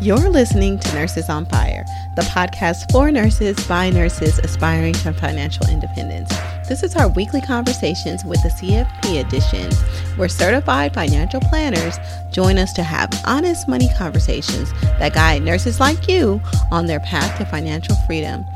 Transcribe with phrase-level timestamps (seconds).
[0.00, 5.68] You're listening to Nurses on Fire, the podcast for nurses by nurses aspiring to financial
[5.68, 6.28] independence.
[6.68, 9.72] This is our weekly conversations with the CFP edition,
[10.16, 11.98] where certified financial planners
[12.30, 14.70] join us to have honest money conversations
[15.00, 16.40] that guide nurses like you
[16.70, 18.46] on their path to financial freedom.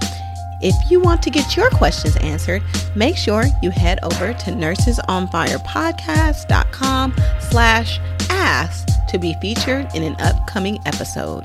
[0.61, 2.63] If you want to get your questions answered,
[2.95, 7.15] make sure you head over to nursesonfirepodcast.com
[7.51, 7.99] slash
[8.31, 11.45] ask to be featured in an upcoming episode.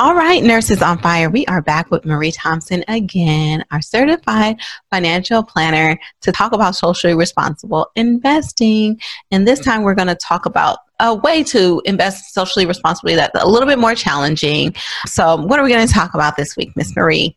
[0.00, 4.56] All right, Nurses on Fire, we are back with Marie Thomasson again, our certified
[4.90, 9.00] financial planner, to talk about socially responsible investing.
[9.30, 13.40] And this time we're going to talk about a way to invest socially responsibly that's
[13.40, 14.74] a little bit more challenging.
[15.06, 17.36] So, what are we going to talk about this week, Miss Marie?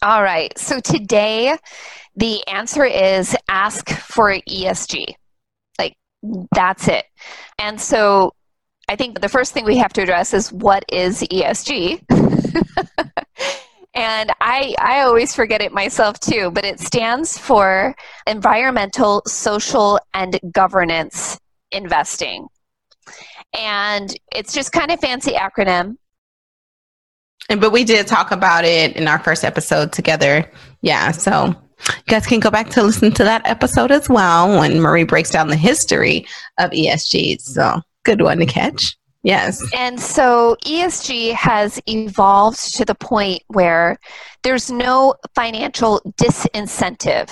[0.00, 0.56] All right.
[0.58, 1.56] So, today
[2.16, 5.14] the answer is ask for ESG.
[6.54, 7.04] That's it.
[7.58, 8.34] And so,
[8.88, 12.04] I think the first thing we have to address is what is ESG?
[13.94, 17.94] and I, I always forget it myself too, but it stands for
[18.26, 21.38] Environmental, Social, and Governance
[21.70, 22.48] Investing.
[23.58, 25.96] And it's just kind of fancy acronym.
[27.48, 30.50] And but we did talk about it in our first episode together.
[30.80, 31.54] Yeah, so
[31.88, 35.30] you guys can go back to listen to that episode as well when Marie breaks
[35.30, 36.26] down the history
[36.58, 37.40] of ESG.
[37.40, 38.96] So good one to catch.
[39.22, 39.62] Yes.
[39.76, 43.98] And so ESG has evolved to the point where
[44.42, 47.30] there's no financial disincentive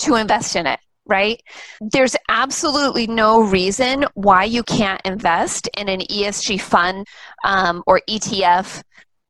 [0.00, 1.42] to invest in it, right?
[1.80, 7.06] There's absolutely no reason why you can't invest in an ESG fund
[7.44, 8.82] um, or ETF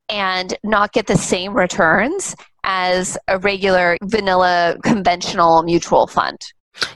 [0.08, 6.38] and not get the same returns as a regular vanilla conventional mutual fund.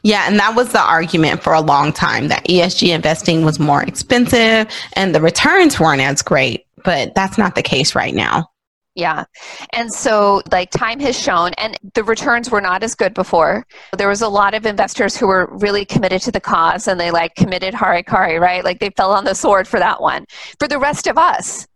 [0.02, 3.82] Yeah, and that was the argument for a long time that ESG investing was more
[3.82, 8.48] expensive and the returns weren't as great, but that's not the case right now.
[8.94, 9.24] Yeah.
[9.72, 13.66] And so, like, time has shown, and the returns were not as good before.
[13.98, 17.10] There was a lot of investors who were really committed to the cause and they,
[17.10, 18.62] like, committed harikari, right?
[18.62, 20.26] Like, they fell on the sword for that one.
[20.60, 21.66] For the rest of us,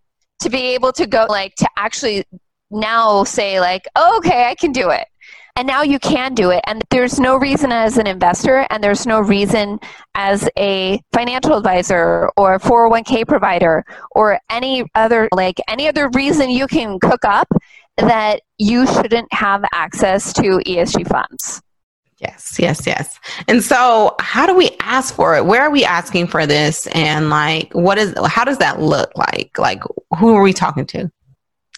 [0.42, 2.24] to be able to go, like, to actually
[2.70, 5.06] now say, like, oh, okay, I can do it
[5.58, 6.62] and now you can do it.
[6.68, 9.80] And there's no reason as an investor, and there's no reason
[10.14, 16.68] as a financial advisor or 401k provider or any other, like any other reason you
[16.68, 17.48] can cook up
[17.96, 21.60] that you shouldn't have access to ESG funds.
[22.20, 23.18] Yes, yes, yes.
[23.48, 25.44] And so, how do we ask for it?
[25.44, 26.86] Where are we asking for this?
[26.88, 29.58] And like, what is, how does that look like?
[29.58, 29.82] Like,
[30.18, 31.10] who are we talking to?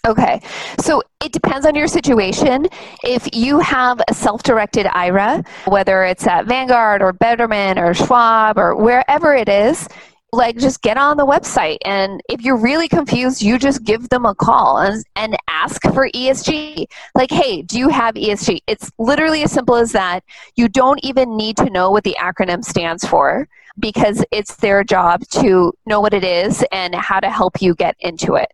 [0.07, 0.41] Okay,
[0.79, 2.65] so it depends on your situation.
[3.03, 8.57] If you have a self directed IRA, whether it's at Vanguard or Betterment or Schwab
[8.57, 9.87] or wherever it is,
[10.33, 11.77] like just get on the website.
[11.85, 16.09] And if you're really confused you just give them a call and, and ask for
[16.15, 16.85] esg
[17.15, 20.23] like hey do you have esg it's literally as simple as that.
[20.55, 23.47] You don't even need to know what the acronym stands for
[23.77, 27.95] because it's their job to know what it is and how to help you get
[27.99, 28.51] into it.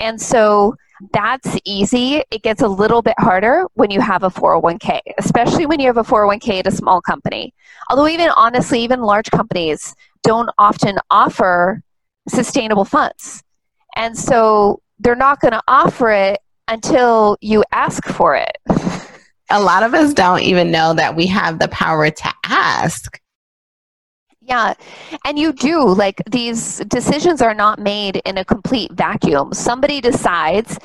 [0.00, 0.76] And so
[1.12, 2.22] that's easy.
[2.30, 5.96] It gets a little bit harder when you have a 401k, especially when you have
[5.96, 7.52] a 401k at a small company.
[7.90, 11.82] Although, even honestly, even large companies don't often offer
[12.28, 13.42] sustainable funds.
[13.96, 18.56] And so they're not going to offer it until you ask for it.
[19.50, 23.20] A lot of us don't even know that we have the power to ask.
[24.46, 24.74] Yeah.
[25.24, 29.54] And you do, like, these decisions are not made in a complete vacuum.
[29.54, 30.78] Somebody decides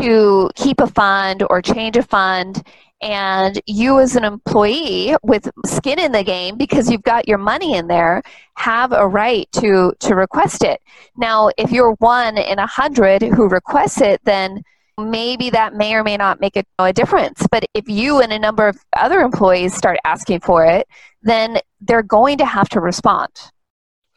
[0.00, 2.64] to keep a fund or change a fund,
[3.02, 7.74] and you, as an employee with skin in the game, because you've got your money
[7.74, 8.22] in there,
[8.54, 10.80] have a right to, to request it.
[11.16, 14.62] Now, if you're one in a hundred who requests it, then
[14.98, 17.44] maybe that may or may not make a, a, difference.
[17.50, 20.86] But if you and a number of other employees start asking for it,
[21.22, 23.30] then they're going to have to respond.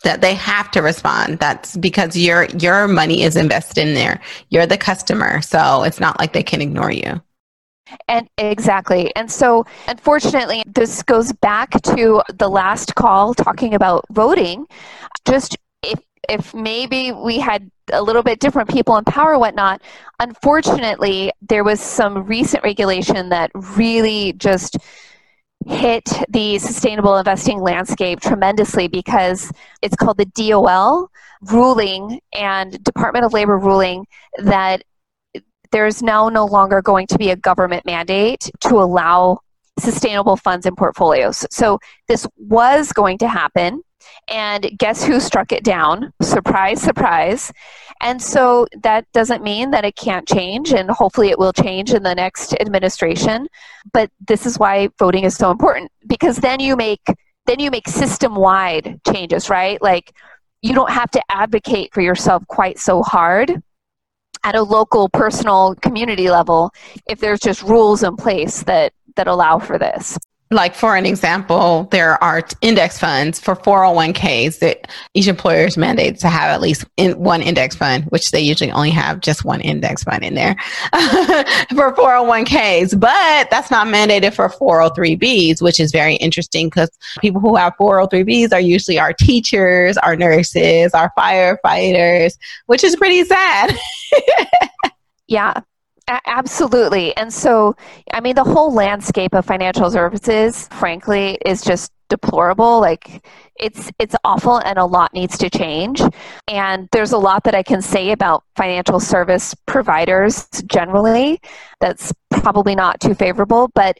[0.04, 1.40] That they have to respond.
[1.40, 4.22] That's because your your money is invested in there.
[4.50, 7.22] You're the customer, so it's not like they can ignore you.
[8.08, 9.16] And exactly.
[9.16, 14.68] And so, unfortunately, this goes back to the last call talking about voting.
[15.28, 19.80] Just if if maybe we had a little bit different people in power whatnot
[20.20, 24.78] unfortunately there was some recent regulation that really just
[25.66, 29.52] hit the sustainable investing landscape tremendously because
[29.82, 31.10] it's called the DOL
[31.42, 34.06] ruling and Department of Labor ruling
[34.38, 34.84] that
[35.72, 39.40] there's now no longer going to be a government mandate to allow
[39.80, 41.46] sustainable funds in portfolios.
[41.52, 43.82] So this was going to happen
[44.28, 46.12] And guess who struck it down?
[46.22, 47.52] Surprise, surprise.
[48.02, 52.04] And so that doesn't mean that it can't change, and hopefully it will change in
[52.04, 53.48] the next administration.
[53.94, 57.02] But this is why voting is so important because then you make
[57.46, 59.80] then you make system wide changes, right?
[59.82, 60.12] Like
[60.62, 63.62] you don't have to advocate for yourself quite so hard
[64.44, 66.72] at a local, personal, community level
[67.08, 70.18] if there's just rules in place that that allow for this
[70.52, 76.20] like for an example, there are index funds for 401ks that each employer is mandated
[76.20, 79.60] to have at least in one index fund, which they usually only have just one
[79.62, 80.56] index fund in there
[81.74, 83.00] for 401ks.
[83.00, 88.54] But that's not mandated for 403bs, which is very interesting because people who have 403bs
[88.54, 92.38] are usually our teachers, our nurses, our firefighters,
[92.68, 93.76] which is pretty sad.
[95.28, 95.60] yeah,
[96.08, 97.16] absolutely.
[97.18, 97.76] And so,
[98.14, 102.80] I mean, the whole landscape of financial services, frankly, is just deplorable.
[102.80, 103.26] Like,
[103.60, 106.02] it's it's awful, and a lot needs to change.
[106.48, 111.40] And there's a lot that I can say about financial service providers generally.
[111.80, 114.00] That's probably not too favorable, but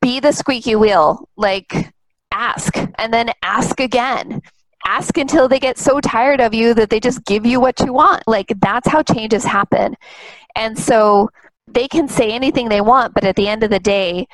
[0.00, 1.28] be the squeaky wheel.
[1.36, 1.92] Like,
[2.32, 4.42] ask, and then ask again
[4.88, 7.92] ask until they get so tired of you that they just give you what you
[7.92, 8.22] want.
[8.26, 9.94] Like that's how changes happen.
[10.54, 11.30] And so
[11.66, 14.26] they can say anything they want, but at the end of the day,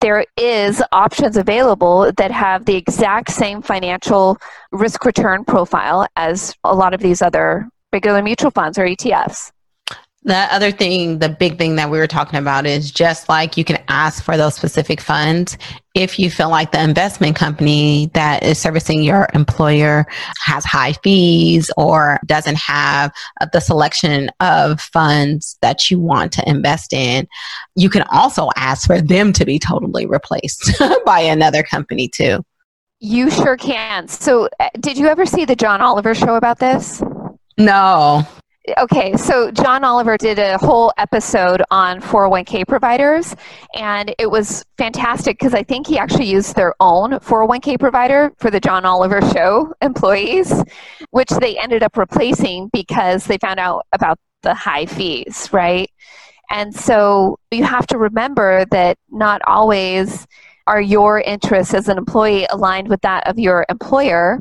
[0.00, 4.36] there is options available that have the exact same financial
[4.72, 9.52] risk return profile as a lot of these other regular mutual funds or ETFs.
[10.26, 13.64] The other thing, the big thing that we were talking about is just like you
[13.64, 15.56] can ask for those specific funds
[15.94, 20.04] if you feel like the investment company that is servicing your employer
[20.44, 23.12] has high fees or doesn't have
[23.52, 27.28] the selection of funds that you want to invest in,
[27.76, 30.72] you can also ask for them to be totally replaced
[31.06, 32.44] by another company too.
[32.98, 34.08] You sure can.
[34.08, 37.00] So, uh, did you ever see the John Oliver show about this?
[37.56, 38.26] No
[38.78, 43.34] okay, so John Oliver did a whole episode on 401k providers,
[43.74, 48.50] and it was fantastic because I think he actually used their own 401k provider for
[48.50, 50.62] the John Oliver show employees,
[51.10, 55.90] which they ended up replacing because they found out about the high fees, right?
[56.50, 60.26] And so you have to remember that not always
[60.66, 64.40] are your interests as an employee aligned with that of your employer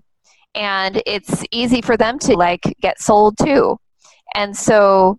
[0.56, 3.78] and it's easy for them to like get sold too
[4.36, 5.18] and so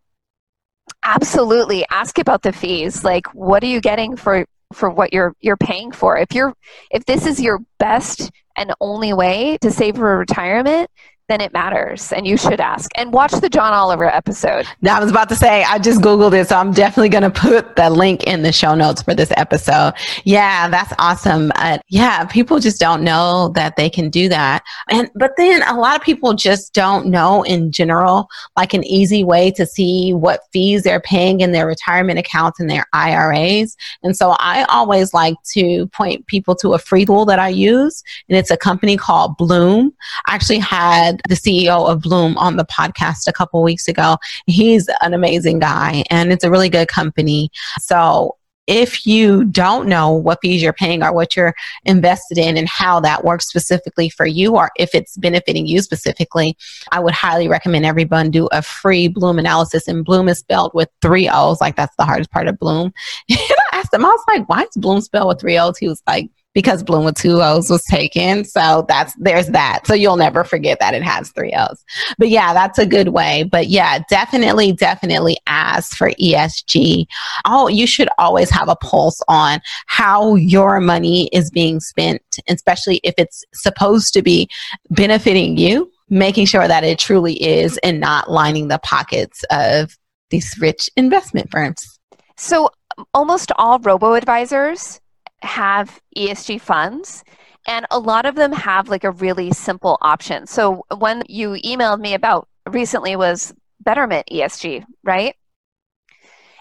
[1.04, 3.02] absolutely ask about the fees.
[3.02, 6.16] Like what are you getting for for what you're you're paying for?
[6.18, 6.54] If you're
[6.90, 10.90] if this is your best and only way to save for retirement,
[11.28, 12.90] then it matters and you should ask.
[12.96, 14.66] And watch the john oliver episode.
[14.82, 17.30] Now, i was about to say i just googled it so i'm definitely going to
[17.30, 19.94] put the link in the show notes for this episode.
[20.24, 21.52] Yeah that's awesome.
[21.56, 24.62] Uh, yeah people just don't know that they can do that.
[24.90, 29.24] And but then a lot of people just don't know in general like an easy
[29.24, 34.16] way to see what fees they're paying in their retirement accounts and their iras and
[34.16, 38.36] so i always like to point people to a free tool that i use and
[38.36, 39.92] it's a company called Blooom.
[40.26, 44.16] I actually had the CEO of Blooom on the podcast a couple weeks ago.
[44.46, 47.50] He's an amazing guy and it's a really good company.
[47.80, 48.36] So
[48.66, 51.54] if you don't know what fees you're paying or what you're
[51.84, 56.56] invested in and how that works specifically for you or if it's benefiting you specifically,
[56.90, 59.86] I would highly recommend everyone do a free Blooom analysis.
[59.86, 62.92] And Blooom is spelled with three O's, like that's the hardest part of Blooom.
[63.28, 63.38] and
[63.72, 65.78] I asked him, I was like, why is Blooom spelled with three O's?
[65.78, 68.42] He was like, because Bloom with two O's was taken.
[68.42, 69.86] So that's, there's that.
[69.86, 71.84] So you'll never forget that it has three O's.
[72.16, 73.42] But yeah, that's a good way.
[73.42, 77.04] But yeah, definitely, definitely ask for ESG.
[77.44, 83.02] Oh, you should always have a pulse on how your money is being spent, especially
[83.04, 84.48] if it's supposed to be
[84.88, 89.94] benefiting you, making sure that it truly is and not lining the pockets of
[90.30, 91.98] these rich investment firms.
[92.38, 95.02] So um, almost all robo advisors
[95.42, 97.24] have ESG funds
[97.66, 100.46] and a lot of them have like a really simple option.
[100.46, 105.34] So one you emailed me about recently was Betterment ESG, right?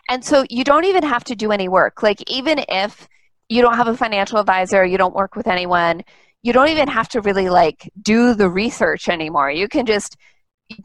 [0.10, 2.03] And so you don't even have to do any work.
[2.03, 3.08] Like even if
[3.50, 6.03] you don't have a financial advisor, you don't work with anyone,
[6.44, 9.50] you don't even have to really like do the research anymore.
[9.50, 10.17] You can just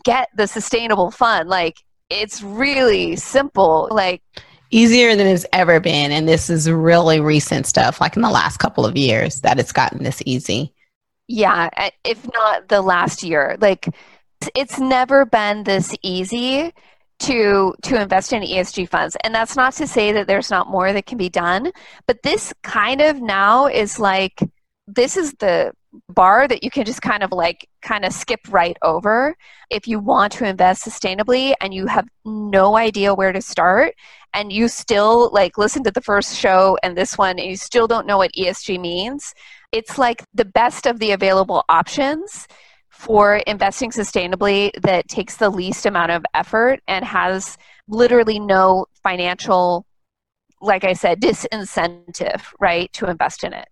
[0.04, 1.48] get the sustainable fund.
[1.48, 1.76] Like
[2.08, 3.88] it's really simple.
[3.90, 4.22] Like
[4.70, 6.12] easier than it's ever been.
[6.12, 9.72] And this is really recent stuff, like in the last couple of years, that it's
[9.72, 10.72] gotten this easy.
[11.28, 11.68] Yeah,
[12.04, 13.56] if not the last year.
[13.60, 13.88] Like
[14.54, 16.72] it's never been this easy
[17.20, 19.16] to to invest in ESG funds.
[19.22, 21.70] And that's not to say that there's not more that can be done,
[22.06, 24.40] but this kind of now is like
[24.86, 25.72] this is the
[26.08, 29.34] bar that you can just kind of like kind of skip right over
[29.70, 33.94] if you want to invest sustainably and you have no idea where to start
[34.32, 37.88] and you still like listen to the first show and this one and you still
[37.88, 39.34] don't know what ESG means
[39.72, 42.46] it's like the best of the available options
[42.88, 47.56] for investing sustainably that takes the least amount of effort and has
[47.88, 49.84] literally no financial
[50.60, 53.66] like I said disincentive right to invest in it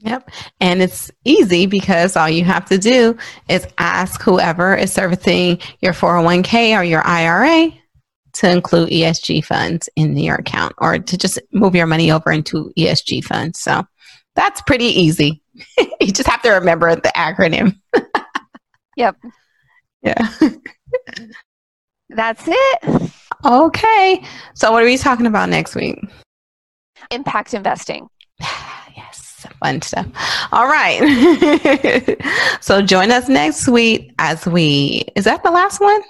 [0.00, 0.30] Yep.
[0.60, 3.16] And it's easy because all you have to do
[3.48, 7.70] is ask whoever is servicing your 401k or your IRA
[8.34, 12.72] to include ESG funds in your account or to just move your money over into
[12.78, 13.58] ESG funds.
[13.58, 13.84] So
[14.36, 15.42] that's pretty easy.
[16.00, 17.76] you just have to remember the acronym.
[18.96, 19.16] yep.
[20.02, 20.28] Yeah.
[22.10, 23.12] that's it.
[23.44, 24.24] Okay.
[24.54, 25.98] So what are we talking about next week?
[27.10, 28.06] Impact investing
[29.60, 30.06] fun stuff.
[30.52, 32.16] All right.
[32.60, 36.00] so join us next week as we, is that the last one?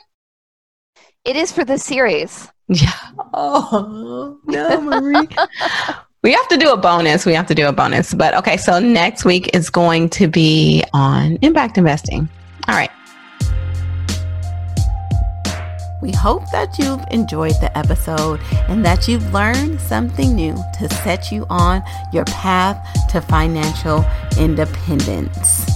[1.25, 2.49] It is for the series.
[2.71, 2.93] Yeah.
[3.33, 5.27] Oh, no, Marie.
[6.23, 7.25] we have to do a bonus.
[7.25, 8.13] We have to do a bonus.
[8.13, 12.29] But okay, so next week is going to be on impact investing.
[12.69, 12.91] All right.
[16.01, 21.33] We hope that you've enjoyed the episode and that you've learned something new to set
[21.33, 22.79] you on your path
[23.11, 24.05] to financial
[24.39, 25.67] independence.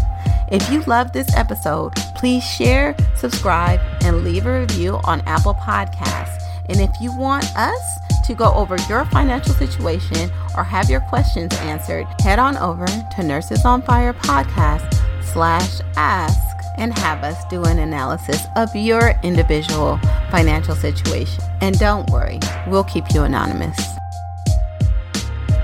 [0.50, 6.43] If you love this episode, please share, subscribe, and leave a review on Apple Podcasts.
[6.69, 11.52] And if you want us to go over your financial situation or have your questions
[11.61, 17.64] answered, head on over to Nurses on Fire podcast slash ask and have us do
[17.64, 19.99] an analysis of your individual
[20.31, 21.43] financial situation.
[21.61, 23.79] And don't worry, we'll keep you anonymous.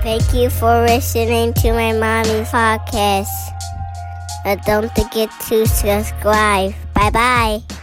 [0.01, 3.27] Thank you for listening to my mommy's podcast.
[4.45, 6.73] And don't forget to subscribe.
[6.93, 7.78] Bye bye.